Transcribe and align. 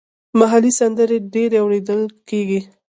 محلي 0.39 0.71
سندرې 0.79 1.17
ډېرې 1.33 1.57
اوریدل 1.63 2.01
کیږي. 2.29 2.61